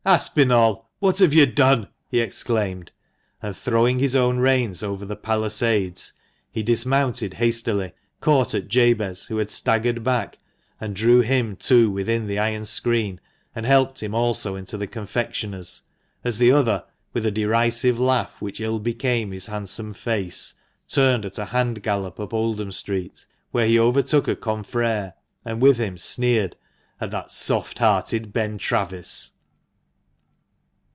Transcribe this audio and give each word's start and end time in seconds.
Aspinall, 0.03 0.89
what 0.97 1.19
have 1.19 1.31
you 1.31 1.45
done?" 1.45 1.87
he 2.09 2.21
exclaimed, 2.21 2.91
and 3.39 3.55
throwing 3.55 3.99
his 3.99 4.15
own 4.15 4.39
reins 4.39 4.81
over 4.81 5.05
the 5.05 5.15
palisades, 5.15 6.13
he 6.51 6.63
dismounted 6.63 7.35
hastily, 7.35 7.91
caught 8.19 8.55
at 8.55 8.67
Jabez, 8.67 9.25
who 9.25 9.37
had 9.37 9.51
staggered 9.51 10.03
back, 10.03 10.39
and 10.79 10.95
drew 10.95 11.19
him 11.21 11.55
too 11.55 11.91
within 11.91 12.25
the 12.25 12.39
iron 12.39 12.65
screen, 12.65 13.21
and 13.53 13.63
helped 13.67 14.01
him 14.01 14.15
also 14.15 14.55
into 14.55 14.75
the 14.75 14.87
confectioner's, 14.87 15.83
as 16.23 16.39
the 16.39 16.51
other, 16.51 16.83
with 17.13 17.23
a 17.23 17.31
derisive 17.31 17.99
laugh 17.99 18.33
which 18.41 18.59
ill 18.59 18.79
became 18.79 19.31
his 19.31 19.45
handsome 19.45 19.93
face, 19.93 20.55
turned 20.87 21.25
at 21.25 21.37
a 21.37 21.45
hand 21.45 21.83
gallop 21.83 22.19
up 22.19 22.33
Oldham 22.33 22.71
Street, 22.71 23.23
where 23.51 23.67
he 23.67 23.77
over 23.77 24.01
took 24.01 24.27
a 24.27 24.35
confrere, 24.35 25.13
and 25.45 25.61
with 25.61 25.77
him 25.77 25.95
sneered 25.99 26.55
at 26.99 27.11
"that 27.11 27.31
soft 27.31 27.77
hearted 27.77 28.33
Ben 28.33 28.57
Travis." 28.57 29.33